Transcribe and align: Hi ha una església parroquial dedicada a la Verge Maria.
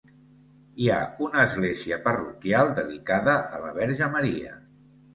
Hi 0.85 0.89
ha 0.93 0.97
una 1.25 1.43
església 1.51 2.01
parroquial 2.09 2.75
dedicada 2.83 3.39
a 3.61 3.65
la 3.69 3.73
Verge 3.81 4.13
Maria. 4.19 4.61